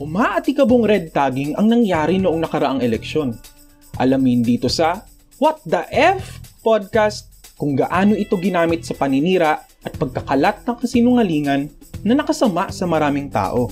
umaatikabong 0.00 0.88
red 0.88 1.12
tagging 1.12 1.52
ang 1.60 1.68
nangyari 1.68 2.16
noong 2.16 2.40
nakaraang 2.40 2.80
eleksyon. 2.80 3.36
Alamin 4.00 4.40
dito 4.40 4.72
sa 4.72 5.04
What 5.36 5.60
the 5.68 5.84
F 5.92 6.40
podcast 6.64 7.28
kung 7.60 7.76
gaano 7.76 8.16
ito 8.16 8.40
ginamit 8.40 8.88
sa 8.88 8.96
paninira 8.96 9.60
at 9.84 9.92
pagkakalat 10.00 10.64
ng 10.64 10.76
kasinungalingan 10.80 11.68
na 12.00 12.16
nakasama 12.16 12.72
sa 12.72 12.88
maraming 12.88 13.28
tao. 13.28 13.68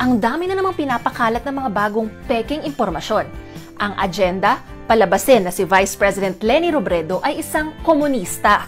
Ang 0.00 0.16
dami 0.16 0.48
na 0.48 0.56
namang 0.56 0.80
pinapakalat 0.80 1.44
ng 1.44 1.56
mga 1.60 1.70
bagong 1.76 2.08
peking 2.24 2.64
impormasyon. 2.64 3.28
Ang 3.76 3.92
agenda, 4.00 4.64
palabasin 4.88 5.44
na 5.44 5.52
si 5.52 5.68
Vice 5.68 6.00
President 6.00 6.40
Lenny 6.40 6.72
Robredo 6.72 7.20
ay 7.20 7.44
isang 7.44 7.76
komunista. 7.84 8.64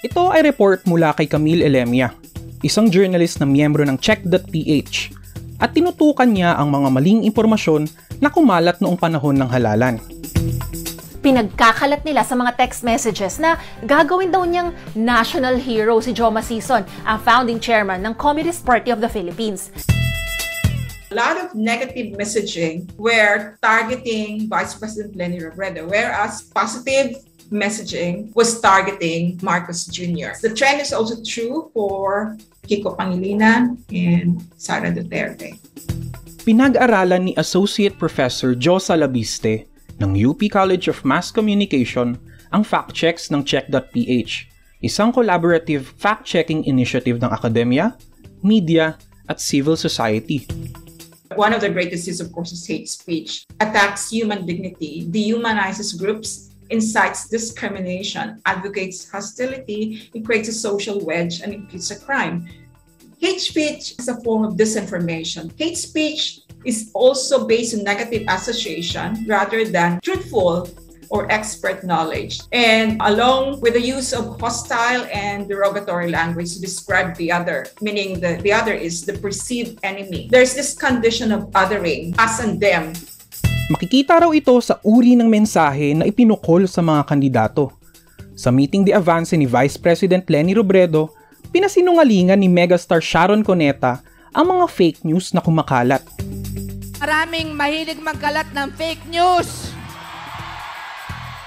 Ito 0.00 0.32
ay 0.32 0.46
report 0.48 0.88
mula 0.88 1.12
kay 1.12 1.28
Camille 1.28 1.68
Elemia, 1.68 2.14
isang 2.66 2.90
journalist 2.90 3.38
na 3.38 3.46
miyembro 3.46 3.86
ng 3.86 3.98
Check.ph 4.02 5.14
at 5.58 5.70
tinutukan 5.74 6.26
niya 6.26 6.58
ang 6.58 6.70
mga 6.70 6.88
maling 6.90 7.20
impormasyon 7.26 7.86
na 8.18 8.30
kumalat 8.30 8.78
noong 8.82 8.98
panahon 8.98 9.38
ng 9.38 9.46
halalan. 9.50 9.96
Pinagkakalat 11.18 12.06
nila 12.06 12.22
sa 12.22 12.38
mga 12.38 12.54
text 12.54 12.86
messages 12.86 13.42
na 13.42 13.58
gagawin 13.82 14.30
daw 14.30 14.46
niyang 14.46 14.70
national 14.94 15.58
hero 15.58 15.98
si 15.98 16.14
Joma 16.14 16.42
Sison, 16.42 16.86
ang 17.02 17.18
founding 17.26 17.58
chairman 17.58 18.02
ng 18.02 18.14
Communist 18.14 18.62
Party 18.62 18.94
of 18.94 19.02
the 19.02 19.10
Philippines. 19.10 19.74
A 21.10 21.16
lot 21.16 21.40
of 21.40 21.56
negative 21.56 22.14
messaging 22.14 22.86
were 23.00 23.58
targeting 23.64 24.46
Vice 24.46 24.76
President 24.78 25.16
Lenny 25.16 25.40
Robredo, 25.42 25.88
whereas 25.88 26.46
positive 26.52 27.18
messaging 27.50 28.32
was 28.34 28.60
targeting 28.60 29.40
Marcos 29.42 29.86
Jr. 29.88 30.36
The 30.40 30.52
trend 30.52 30.80
is 30.80 30.92
also 30.92 31.20
true 31.24 31.70
for 31.72 32.36
Kiko 32.68 32.96
Pangilinan 32.96 33.80
and 33.92 34.44
Sara 34.60 34.92
Duterte. 34.92 35.56
Pinag-aralan 36.44 37.28
ni 37.28 37.32
Associate 37.36 37.92
Professor 37.92 38.56
Joe 38.56 38.80
Salabiste 38.80 39.68
ng 40.00 40.16
UP 40.16 40.40
College 40.48 40.88
of 40.88 41.04
Mass 41.04 41.28
Communication 41.28 42.16
ang 42.48 42.64
fact 42.64 42.96
checks 42.96 43.28
ng 43.28 43.44
Check.ph, 43.44 44.48
isang 44.80 45.12
collaborative 45.12 45.92
fact-checking 46.00 46.64
initiative 46.64 47.20
ng 47.20 47.28
akademya, 47.28 47.92
media, 48.40 48.96
at 49.28 49.44
civil 49.44 49.76
society. 49.76 50.48
One 51.36 51.52
of 51.52 51.60
the 51.60 51.68
greatest 51.68 52.08
is, 52.08 52.24
of 52.24 52.32
course, 52.32 52.56
is 52.56 52.64
hate 52.64 52.88
speech. 52.88 53.44
Attacks 53.60 54.08
human 54.08 54.48
dignity, 54.48 55.04
dehumanizes 55.04 55.92
groups, 55.92 56.56
incites 56.70 57.28
discrimination, 57.28 58.40
advocates 58.46 59.08
hostility, 59.10 60.10
it 60.14 60.24
creates 60.24 60.48
a 60.48 60.52
social 60.52 61.04
wedge, 61.04 61.40
and 61.40 61.52
it 61.54 61.68
creates 61.68 61.90
a 61.90 61.98
crime. 61.98 62.48
Hate 63.18 63.40
speech 63.40 63.94
is 63.98 64.08
a 64.08 64.20
form 64.22 64.44
of 64.44 64.54
disinformation. 64.54 65.50
Hate 65.58 65.76
speech 65.76 66.40
is 66.64 66.90
also 66.94 67.46
based 67.46 67.74
on 67.74 67.82
negative 67.82 68.24
association 68.28 69.24
rather 69.26 69.64
than 69.64 70.00
truthful 70.02 70.68
or 71.10 71.30
expert 71.32 71.84
knowledge. 71.84 72.40
And 72.52 73.00
along 73.02 73.60
with 73.60 73.74
the 73.74 73.80
use 73.80 74.12
of 74.12 74.38
hostile 74.40 75.08
and 75.12 75.48
derogatory 75.48 76.10
language 76.10 76.54
to 76.54 76.60
describe 76.60 77.16
the 77.16 77.32
other, 77.32 77.66
meaning 77.80 78.20
the, 78.20 78.38
the 78.42 78.52
other 78.52 78.74
is 78.74 79.04
the 79.04 79.14
perceived 79.18 79.80
enemy. 79.82 80.28
There's 80.30 80.54
this 80.54 80.74
condition 80.74 81.32
of 81.32 81.50
othering, 81.52 82.14
us 82.18 82.40
and 82.40 82.60
them. 82.60 82.92
Makikita 83.68 84.16
raw 84.24 84.32
ito 84.32 84.56
sa 84.64 84.80
uri 84.80 85.12
ng 85.12 85.28
mensahe 85.28 85.92
na 85.92 86.08
ipinukol 86.08 86.64
sa 86.64 86.80
mga 86.80 87.04
kandidato. 87.04 87.68
Sa 88.32 88.48
meeting 88.48 88.80
de 88.80 88.96
avance 88.96 89.36
ni 89.36 89.44
Vice 89.44 89.76
President 89.76 90.24
Lenny 90.24 90.56
Robredo, 90.56 91.12
pinasinungalingan 91.52 92.40
ni 92.40 92.48
megastar 92.48 93.04
Sharon 93.04 93.44
Coneta 93.44 94.00
ang 94.32 94.56
mga 94.56 94.72
fake 94.72 95.00
news 95.04 95.36
na 95.36 95.44
kumakalat. 95.44 96.00
Maraming 96.96 97.52
mahilig 97.52 98.00
magkalat 98.00 98.48
ng 98.56 98.72
fake 98.72 99.04
news. 99.12 99.68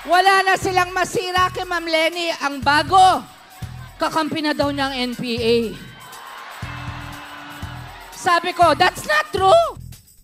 Wala 0.06 0.46
na 0.46 0.62
silang 0.62 0.94
masira 0.94 1.50
kay 1.50 1.66
Ma'am 1.66 1.90
Lenny. 1.90 2.30
Ang 2.46 2.62
bago, 2.62 3.26
kakampi 3.98 4.46
na 4.46 4.54
daw 4.54 4.70
niyang 4.70 4.94
NPA. 4.94 5.74
Sabi 8.14 8.54
ko, 8.54 8.78
that's 8.78 9.10
not 9.10 9.26
true. 9.34 9.81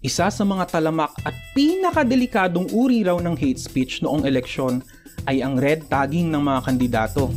Isa 0.08 0.32
sa 0.32 0.48
mga 0.48 0.72
talamak 0.72 1.12
at 1.28 1.36
pinakadelikadong 1.52 2.72
uri 2.72 3.04
raw 3.04 3.20
ng 3.20 3.36
hate 3.36 3.60
speech 3.60 4.00
noong 4.00 4.24
eleksyon 4.24 4.80
ay 5.28 5.44
ang 5.44 5.60
red 5.60 5.84
tagging 5.92 6.32
ng 6.32 6.40
mga 6.40 6.60
kandidato. 6.64 7.28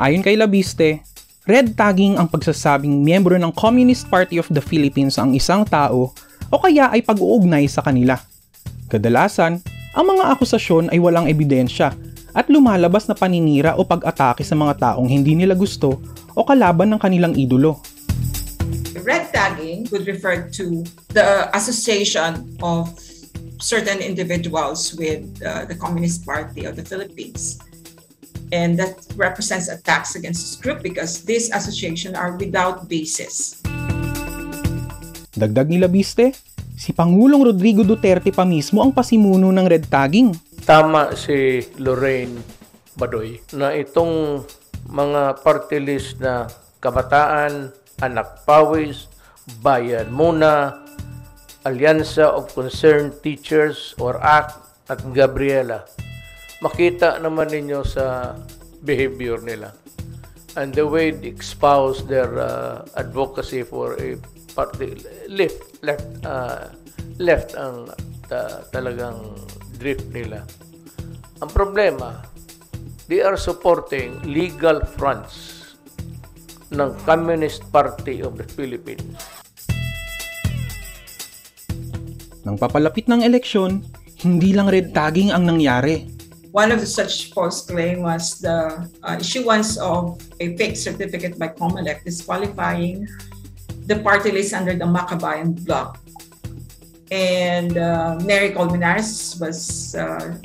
Ayon 0.00 0.24
kay 0.24 0.32
Labiste, 0.40 1.04
red 1.44 1.76
tagging 1.76 2.16
ang 2.16 2.32
pagsasabing 2.32 3.04
miyembro 3.04 3.36
ng 3.36 3.52
Communist 3.52 4.08
Party 4.08 4.40
of 4.40 4.48
the 4.48 4.64
Philippines 4.64 5.20
ang 5.20 5.36
isang 5.36 5.68
tao 5.68 6.16
o 6.48 6.56
kaya 6.56 6.88
ay 6.88 7.04
pag-uugnay 7.04 7.68
sa 7.68 7.84
kanila. 7.84 8.16
Kadalasan, 8.88 9.60
ang 9.92 10.04
mga 10.08 10.32
akusasyon 10.32 10.88
ay 10.88 11.04
walang 11.04 11.28
ebidensya 11.28 11.92
at 12.32 12.48
lumalabas 12.48 13.12
na 13.12 13.12
paninira 13.12 13.76
o 13.76 13.84
pag-atake 13.84 14.40
sa 14.40 14.56
mga 14.56 14.80
taong 14.80 15.04
hindi 15.04 15.36
nila 15.36 15.52
gusto 15.52 16.00
o 16.32 16.40
kalaban 16.48 16.96
ng 16.96 17.00
kanilang 17.04 17.36
idolo. 17.36 17.76
Red 19.00 19.32
tagging 19.32 19.88
would 19.88 20.04
refer 20.04 20.44
to 20.60 20.84
the 21.16 21.48
association 21.56 22.44
of 22.60 22.92
certain 23.56 24.04
individuals 24.04 24.92
with 25.00 25.24
uh, 25.40 25.64
the 25.64 25.72
Communist 25.78 26.28
Party 26.28 26.68
of 26.68 26.76
the 26.76 26.84
Philippines. 26.84 27.56
And 28.52 28.76
that 28.76 29.00
represents 29.16 29.72
attacks 29.72 30.12
against 30.12 30.44
this 30.44 30.56
group 30.60 30.84
because 30.84 31.24
these 31.24 31.48
associations 31.56 32.12
are 32.20 32.36
without 32.36 32.84
basis. 32.84 33.64
Dagdag 35.32 35.72
ni 35.72 35.80
Labiste, 35.80 36.36
si 36.76 36.92
Pangulong 36.92 37.48
Rodrigo 37.48 37.80
Duterte 37.80 38.28
pa 38.28 38.44
mismo 38.44 38.84
ang 38.84 38.92
pasimuno 38.92 39.48
ng 39.48 39.64
red 39.64 39.88
tagging. 39.88 40.36
Tama 40.68 41.16
si 41.16 41.64
Lorraine 41.80 42.36
Badoy 42.92 43.40
na 43.56 43.72
itong 43.72 44.44
mga 44.92 45.40
party 45.40 45.80
list 45.80 46.20
na 46.20 46.44
kabataan, 46.84 47.72
anak 48.02 48.42
pawis, 48.42 49.06
bayan 49.62 50.10
muna, 50.10 50.82
Alyansa 51.62 52.26
of 52.26 52.50
Concerned 52.50 53.22
Teachers 53.22 53.94
or 54.02 54.18
ACT 54.18 54.58
at 54.90 55.00
Gabriela. 55.14 55.86
Makita 56.58 57.22
naman 57.22 57.54
ninyo 57.54 57.86
sa 57.86 58.34
behavior 58.82 59.38
nila 59.38 59.70
and 60.56 60.74
the 60.74 60.84
way 60.84 61.10
they 61.10 61.32
espouse 61.32 62.04
their 62.04 62.38
uh, 62.38 62.84
advocacy 62.96 63.62
for 63.62 63.96
a 63.96 64.16
party 64.52 65.00
left 65.28 65.80
left 65.80 66.04
uh, 66.26 66.68
left 67.16 67.56
ang 67.56 67.88
ta- 68.28 68.64
talagang 68.74 69.32
drift 69.80 70.04
nila. 70.12 70.44
Ang 71.40 71.50
problema, 71.50 72.22
they 73.08 73.24
are 73.24 73.38
supporting 73.38 74.20
legal 74.22 74.84
fronts 74.84 75.51
ng 76.72 76.96
Communist 77.04 77.62
Party 77.68 78.24
of 78.24 78.40
the 78.40 78.46
Philippines. 78.48 79.16
Nang 82.42 82.58
papalapit 82.58 83.06
ng 83.06 83.22
eleksyon, 83.22 83.86
hindi 84.22 84.50
lang 84.50 84.66
red 84.66 84.90
tagging 84.90 85.30
ang 85.30 85.46
nangyari. 85.46 86.10
One 86.52 86.68
of 86.68 86.84
the 86.84 86.90
such 86.90 87.32
false 87.32 87.64
claim 87.64 88.04
was 88.04 88.42
the 88.44 88.84
uh, 89.00 89.16
issuance 89.16 89.80
of 89.80 90.20
a 90.36 90.52
fake 90.60 90.76
certificate 90.76 91.40
by 91.40 91.48
COMELEC 91.48 92.04
disqualifying 92.04 93.08
the 93.88 93.96
party 94.04 94.30
list 94.30 94.52
under 94.52 94.76
the 94.76 94.84
Macabayan 94.84 95.56
bloc. 95.64 95.96
And 97.08 97.76
uh, 97.76 98.20
Mary 98.24 98.52
Colmenares 98.52 99.40
was 99.40 99.94
uh, 99.96 100.36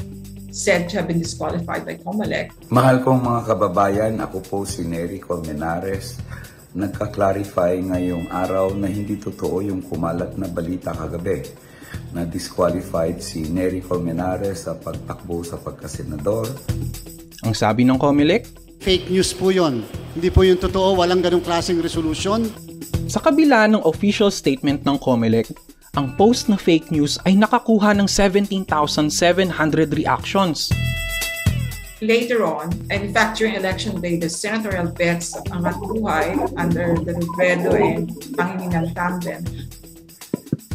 said 0.58 0.90
to 0.90 0.98
have 0.98 1.06
been 1.06 1.22
disqualified 1.22 1.86
by 1.86 1.94
COMELEC. 2.02 2.50
Mahal 2.74 3.06
kong 3.06 3.22
mga 3.22 3.42
kababayan, 3.46 4.14
ako 4.18 4.38
po 4.42 4.58
si 4.66 4.82
Nery 4.82 5.22
Colmenares. 5.22 6.18
Nagka-clarify 6.74 7.78
ngayong 7.78 8.34
araw 8.34 8.74
na 8.74 8.90
hindi 8.90 9.22
totoo 9.22 9.62
yung 9.62 9.86
kumalat 9.86 10.34
na 10.34 10.50
balita 10.50 10.98
kagabi 10.98 11.46
na 12.10 12.26
disqualified 12.26 13.22
si 13.22 13.46
Nery 13.46 13.86
Colmenares 13.86 14.66
sa 14.66 14.74
pagtakbo 14.74 15.46
sa 15.46 15.62
pagkasenador. 15.62 16.50
Ang 17.46 17.54
sabi 17.54 17.86
ng 17.86 18.02
COMELEC, 18.02 18.66
Fake 18.82 19.14
news 19.14 19.38
po 19.38 19.54
yon. 19.54 19.86
Hindi 20.18 20.34
po 20.34 20.42
yung 20.42 20.58
totoo, 20.58 20.98
walang 20.98 21.22
ganong 21.22 21.46
klaseng 21.46 21.78
resolution. 21.86 22.50
sa 23.08 23.24
kabila 23.24 23.72
ng 23.72 23.88
official 23.88 24.28
statement 24.28 24.84
ng 24.84 25.00
COMELEC, 25.00 25.48
ang 25.98 26.14
post 26.14 26.46
na 26.46 26.56
fake 26.62 26.94
news 26.94 27.18
ay 27.26 27.34
nakakuha 27.34 27.98
ng 27.98 28.06
17,700 28.06 29.98
reactions. 29.98 30.70
Later 31.98 32.46
on, 32.46 32.70
and 32.94 33.10
in 33.10 33.12
fact, 33.12 33.42
during 33.42 33.58
election 33.58 33.98
day, 33.98 34.22
the 34.22 34.30
senatorial 34.30 34.94
bets 34.94 35.34
of 35.34 35.42
Angat 35.50 35.82
Buhay 35.82 36.38
under 36.54 36.94
the 37.02 37.18
Robredo 37.18 37.74
and 37.74 38.14
Pangilinan 38.38 38.94
tandem 38.94 39.42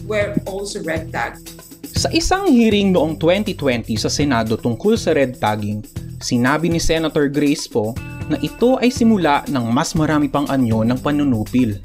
were 0.02 0.34
also 0.50 0.82
red 0.82 1.14
tagged. 1.14 1.54
Sa 1.94 2.10
isang 2.10 2.50
hearing 2.50 2.90
noong 2.90 3.14
2020 3.22 3.94
sa 3.94 4.10
Senado 4.10 4.58
tungkol 4.58 4.98
sa 4.98 5.14
red 5.14 5.38
tagging, 5.38 5.86
sinabi 6.18 6.66
ni 6.66 6.82
Senator 6.82 7.30
Grace 7.30 7.70
po 7.70 7.94
na 8.26 8.34
ito 8.42 8.82
ay 8.82 8.90
simula 8.90 9.46
ng 9.46 9.70
mas 9.70 9.94
marami 9.94 10.26
pang 10.26 10.50
anyo 10.50 10.82
ng 10.82 10.98
panunupil. 10.98 11.78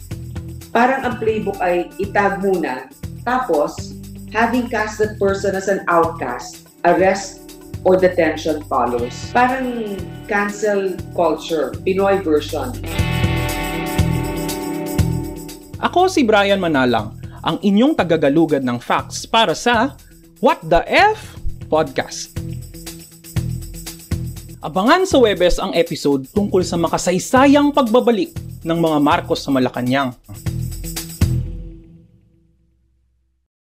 parang 0.77 1.01
ang 1.09 1.15
playbook 1.17 1.57
ay 1.57 1.89
itag 1.97 2.37
muna, 2.37 2.85
tapos 3.27 3.91
having 4.31 4.71
cast 4.71 5.03
that 5.03 5.19
person 5.19 5.51
as 5.51 5.67
an 5.67 5.83
outcast, 5.91 6.63
arrest 6.87 7.43
or 7.83 7.99
detention 7.99 8.63
follows. 8.71 9.11
Parang 9.35 9.99
cancel 10.31 10.95
culture, 11.11 11.75
Pinoy 11.83 12.23
version. 12.23 12.71
Ako 15.83 16.07
si 16.07 16.23
Brian 16.23 16.63
Manalang, 16.63 17.19
ang 17.43 17.59
inyong 17.59 17.99
tagagalugad 17.99 18.63
ng 18.63 18.79
facts 18.79 19.27
para 19.27 19.51
sa 19.51 19.99
What 20.39 20.63
the 20.63 20.87
F 20.87 21.35
Podcast. 21.67 22.31
Abangan 24.63 25.03
sa 25.03 25.19
Webes 25.21 25.59
ang 25.59 25.75
episode 25.75 26.25
tungkol 26.31 26.63
sa 26.65 26.79
makasaysayang 26.79 27.75
pagbabalik 27.75 28.33
ng 28.63 28.79
mga 28.79 28.97
Marcos 29.03 29.43
sa 29.43 29.53
Malacanang. 29.53 30.15